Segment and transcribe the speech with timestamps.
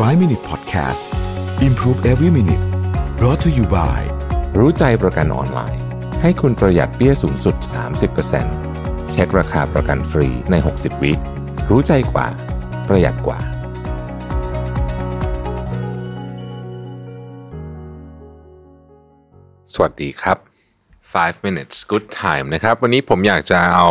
[0.00, 1.04] 5 Minute Podcast
[1.62, 2.64] Improve Every Minute
[3.18, 4.00] brought to you by
[4.58, 5.82] รู้ใจประกันออนไลน์
[6.22, 7.56] ให้คุณประหยัดเปี้ยสูงสุด
[8.34, 11.12] 30%เช็คราคาประกันฟรีใน 60 วิ
[11.70, 12.28] รู้ใจกว่า
[12.88, 13.38] ประหยัดกว่า
[19.74, 20.38] สวัสดีครับ
[20.92, 23.88] 5 minutes good time นะครับ วันนี้ผมอยากจะเอา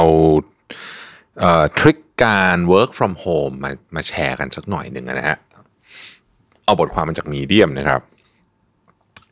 [1.39, 5.39] เอ่อทริคการ work from home มามาแชร์กันสักหน่อยหนึ่งนะฮะ
[6.65, 8.01] เอาบทความมาจากมีเดียมนะครับ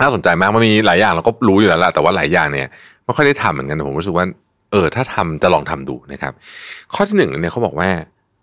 [0.01, 2.67] น่าสนใจมากมันมีหลายอย่างเราก็รู้อยู่แล้วแหละแต่ว่าหลายอย่างเนี่ย
[3.05, 4.25] ไม่ค่อยได้ทำเหมือนกันผมรู้สึกว่า
[4.71, 6.33] เออ ถ้าทำจะลองทำดูนะครับ
[6.93, 7.89] ข้อที่หนึ่งเนี่ยเขาบอกว่า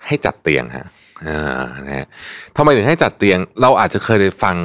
[0.07, 0.87] ให้จัดเตียงฮะ
[1.87, 2.07] นะฮะ
[2.57, 4.57] ทำไมถึงให้จัดเตียง เราอาจจะเคยได้ฟัง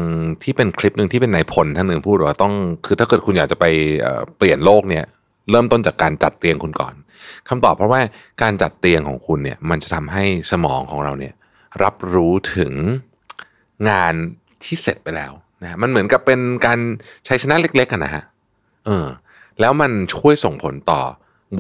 [0.44, 2.54] ที่เป็นคลิปหนึ่งที่เป็นนายพลท่านหนึ่งพูดว่าต้อง
[2.86, 3.66] คือถ้าเกิดคุณอยากจะไป
[4.02, 5.06] เเปลี่ยนโลกเนี่ย
[5.52, 6.94] เริ่มต้นจากการจัดเตียงคุณก่อน
[7.50, 8.02] คำตอบเพราะว่า
[8.42, 11.34] การจัดเตียงของคุณเนี่ยมันจะทำให้สมองของเราเนี่ย
[11.84, 12.74] รับรู้ถึง
[13.90, 14.14] งาน
[14.64, 15.32] ที่เสร็จไปแล้ว
[15.64, 16.80] นะฮะมันเหมือนกับเป็นการ
[17.26, 18.24] ใช้ชนะเล็กๆกันนะฮะ
[18.86, 19.08] เออ
[19.60, 21.02] แล้วมันช่วยส่งผลต่อ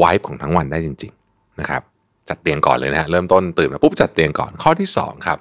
[0.01, 1.81] วฟ์ของทั้งวันได้จริง ๆ นะครับ
[2.29, 5.39] จัดเตียงก่อนเลยนะฮะเริ่มต้นตื่นมาปุ๊บจัดเตียงก่อนข้อที่ 2 ครับ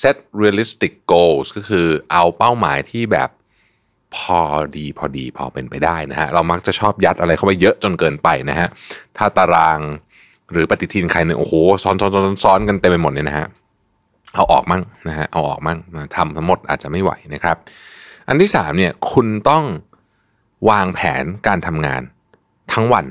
[0.00, 3.30] set realistic goals ก็คือเอาเป้าหมายที่แบบ
[4.16, 4.40] พอ
[4.76, 8.68] ดีพอดีพอเป็นไปได้นะฮะเรามักจะชอบยัดอะไรเข้าไปเยอะจนเกินไปนะฮะ
[9.16, 9.78] ถ้าตาราง
[10.52, 13.46] หรือปฏิทินใครเนี่ยโอ้โหซ้อนซ้อนซ้อนซ้อนกันเต็มไปหมดเนี่ยนะฮะ
[14.36, 17.56] เอาออกมั่งนะฮะเอาออกมั่งมาทำทั้งหมดอาจจะไม่ไหวนะครับ
[18.28, 19.64] อันที่สามเนี่ยคุณต้อง
[20.70, 22.02] วางแผนการทำงาน
[22.72, 23.06] ทั้งวัน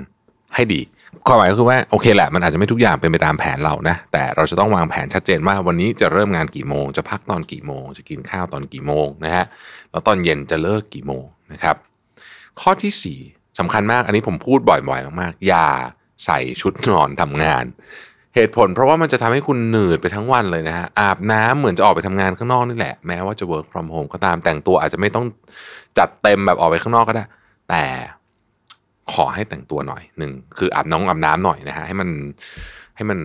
[0.55, 0.81] ให้ดี
[1.27, 9.45] ความหมายก็คือว่าโอเคแหละมันอาจจะไม่ทุกอย่างเป็นไปตามแผนเรานะแต่เราจะต้องวางแผนชัดเจนว่าวันนี้จะเริ่มงานกี่โมง จะพักตอนกี่โมง จะกินข้าวตอนกี่โมงนะฮะ
[9.91, 11.75] แล้วตอนเย็นจะเลิกกี่โมงนะครับ
[12.61, 13.19] ข้อที่สี่
[13.59, 15.67] สำคัญมากอันนี้ผมพูดบ่อยๆมากๆอย่า
[16.25, 17.65] ใส่ชุดนอนทำงาน
[18.35, 25.25] เหตุผลเพราะว่ามันจะทำให้คุณหนืดไปทั้งวันเลยนะฮะอาบน้ำเหมือนจะออกไปทำงานข้างนอกนี่แหละ แม้ว่าจะ work from home ก็ตามแต่งตัวอาจจะไม่ต้อง
[25.97, 27.25] จัดเต็มแบบออกไปข้างนอกก็ได้
[27.69, 27.83] แต่
[29.13, 32.09] ขอให้แต่งตัวหน่อยหนึ่งคืออาบน้องอาบน้ำหน่อยนะฮะให้มัน
[32.95, 33.19] ให้มัน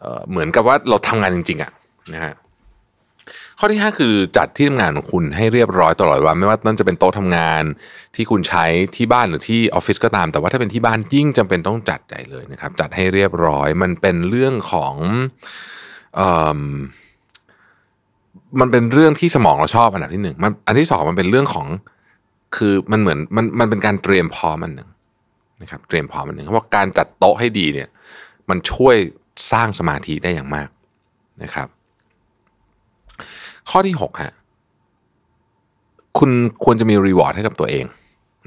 [0.00, 1.70] เเหมือนกับว่าเราทำงานจริง ๆอะ่ะ
[2.14, 2.32] นะฮะ
[3.58, 7.62] ข้อที่ 5 คือจัดที่ทำงานของคุณให้เรียบร้อยตลอดเวลาไม่ว่านั่นจะเป็นโต๊ะทำงาน
[8.16, 8.64] ที่คุณใช้
[8.96, 14.94] ที่บ้านหรือที่ออฟฟิศก็ตาม แต่ว่าถ้าเป็นที่บ้านยิ่งจำเป็นต้องจัดใหญ่เลยนะครับ จัดให้เรียบร้อยมันเป็นเรื่องของ
[16.20, 16.22] อ
[16.58, 16.60] อ
[18.60, 21.66] มันเป็นเรื่องที่สมองเราชอบอันดับที่หนึ่งมันอันที่สองมันเป็นเรื่องของ
[22.56, 24.88] คือมันเหมือนมันมันเป็นการเตรียมพร้อมมันหนึ่ง
[25.62, 27.88] นะครับ เตรียมพร้อมมันหนึ่งเพราะว่าการจัดโต๊ะให้ดีเนี่ย
[28.50, 28.96] มันช่วย
[29.52, 30.68] สร้างสมาธิได้อย่างมาก
[31.42, 31.68] นะครับ
[33.70, 34.32] ข้อที่หกฮะ
[36.18, 36.30] คุณ
[36.64, 37.84] ควรจะมีรีวอร์ดให้กับตัวเอง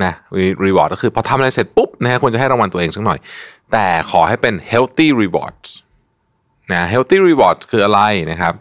[0.03, 0.13] นะ
[0.65, 3.19] รีวอร์ดก็คือพอทำอะไรเสร็จปุ๊บนะฮะควรจะให้รางวัลตัวเองสักหน่อย
[3.71, 5.69] แต่ขอให้เป็น healthy rewards
[6.73, 8.01] นะ healthy rewards คืออะไร
[8.31, 8.53] นะครับ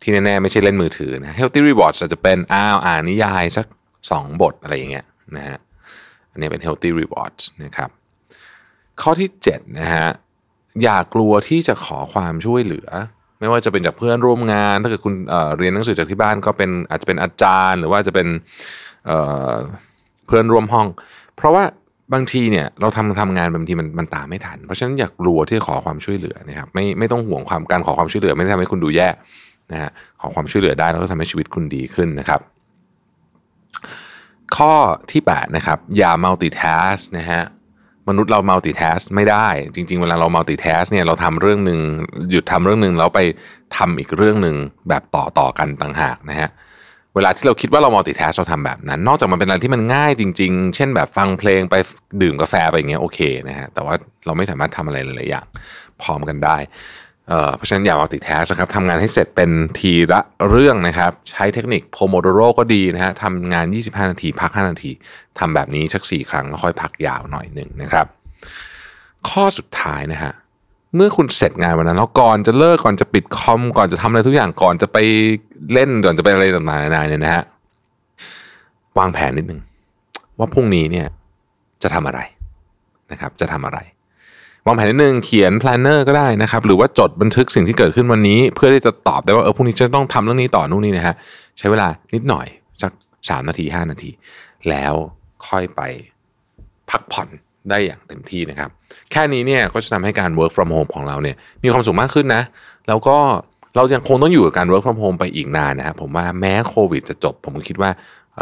[0.00, 3.66] ที่แน่ๆไม่ใช่เล่นมือถือนะ healthy rewards อาจจะเป็นอ้าวอ่านนิยายสัก
[4.10, 5.06] สองบทอะไรอย่างเงี้ย
[5.36, 5.58] นะฮะ
[6.30, 7.90] อันนี้เป็น healthy rewards นะครับ
[9.02, 10.08] ข้อที่7นะฮะ
[10.82, 12.88] อย่ากลัวที่จะขอความช่วยเหลือ
[13.42, 18.28] ไม่ว่าจะเป็นจากเพื่อนร่วมงาน ถ้าเกิดคุณเเรียนหนังสือจากที่บ้านก็เป็นอาจจะเป็นอาจารย์ หรือว่าจะเป็น
[19.06, 20.86] เเพื่อนร่วมห้อง
[21.36, 21.64] เพราะว่า
[22.12, 29.08] บางทีเนี่ยเราทำทำงานบางทีมันมันตามไม่ทัน เพราะฉะนั้นอย่ากลัวที่จะขอความช่วยเหลือนะครับไม่ไม่ต้องห่วงความการขอความช่วยเหลือ ไม่ได้ทำให้คุณดูแย่
[29.72, 32.40] นะฮะขอความช่วยเหลือได้แล้วก็ทำให้ชีวิตคุณดีขึ้นนะครับ
[34.56, 34.72] ข้อ
[35.12, 37.42] ที่8นะครับอย่า multitask นะฮะ
[38.08, 41.80] มนุษย์เรา multitask ไม่ได้ จริง ๆ เวลาเรา multitask เนี่ยเราทำเรื่องหนึ่ง
[42.30, 43.20] หยุดทำเรื่องหนึ่งแล้วไป
[43.76, 44.56] ทำอีกเรื่องหนึ่ง
[44.88, 46.50] แบบต่อต่อกันต่างหากนะฮะ
[47.14, 51.74] เวลาที่เราคิดว่าเรา multitask เราทำแบบนั้น นอกจากมันเป็นอะไรที่มันง่ายจริง ๆ เช่นแบบฟังเพลงไป
[52.22, 53.18] ดื่มกาแฟไปอย่างเงี้ยโอเค
[53.48, 53.94] นะฮะแต่ว่า
[54.26, 55.46] เราไม่สามารถทำอะไรหลายๆอย่าง
[56.02, 56.56] พร้อมกันได้
[57.56, 64.90] เพราะฉะนั้นอย่า multitask นะครับทำงานให้เสร็จเป็นทีละเรื่องนะครับ ใช้เทคนิค Pomodoro ก็ดีนะฮะทำงาน 25 นาที พัก 5 นาที
[65.38, 68.06] ทำแบบนี้สัก 4 ครั้ง แล้วค่อยพักยาวหน่อยหนึ่งนะครับ
[69.28, 70.32] ข้อสุดท้ายนะฮะ
[70.96, 74.98] เมื่อคุณเสร็จงานวันนั้นแล้วก่อนจะเลิกก่อนจะปิดคอม ก่อนจะทำอะไรทุกอย่างก่อนจะไป
[75.72, 77.44] เล่นก่อนจะไปอะไรต่างๆนานาเนี่ยนะฮะ
[78.98, 79.60] วางแผนนิดนึง
[80.38, 81.06] ว่าพรุ่งนี้เนี่ย
[81.82, 82.20] จะทำอะไร
[83.12, 83.78] นะครับ จะทำอะไร
[84.66, 91.14] วางแผนนิดนึงเขียน planner ก็ได้นะครับ หรือว่าจดบันทึกสิ่งที่เกิดขึ้นวันนี้ เพื่อที่จะตอบได้ว่าเออพรุ่งนี้จะต้องทำเรื่องนี้ต่อนู่นนี่นะฮะ
[91.58, 92.46] ใช้เวลานิดหน่อย
[92.82, 92.92] สัก
[93.28, 94.10] สามนาทีห้านาที
[94.70, 94.94] แล้ว
[95.48, 95.80] ค่อยไป
[96.90, 97.28] พักผ่อน
[97.70, 98.70] ได้อย่างเต็มที่นะครับ
[99.10, 102.42] แค่นี้เนี่ยก็จะทำให้การ work from home ของเราเนี่ยมีความสุขมากขึ้นนะ
[102.88, 103.16] แล้วก็
[103.76, 107.90] เรายังคงต้องอยู่กับการ work from home ไปอีกนานนะครับผมว่าแม้โควิดจะจบ ผมคิดว่า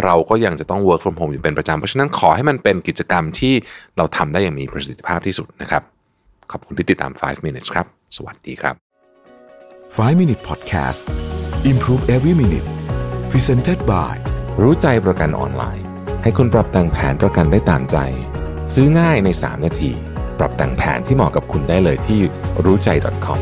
[0.05, 3.55] เราก็ยังจะต้อง work from home อยู่เป็นประจำ เพราะฉะนั้นขอให้มันเป็นกิจกรรมที่
[3.97, 5.83] เราทำได้อย่างมีประสิทธิภาพที่สุดนะครับ
[6.51, 7.87] ขอบคุณที่ติดตาม 5 minutes ครับ
[8.17, 8.75] สวัสดีครับ
[9.97, 11.03] 5 Minute Podcast
[11.71, 12.69] Improve Every Minute
[13.31, 14.15] Presented by
[14.63, 15.85] รู้ใจประกันออนไลน์
[16.23, 17.97] ให้คุณปรับแต่งแผนประกันได้ตามใจ
[18.75, 19.93] ซื้อง่ายใน 3 นาที
[20.39, 22.21] ปรับแต่งแผนที่เหมาะกับคุณได้เลยที่
[22.65, 22.89] รู้ใจ
[23.27, 23.41] .com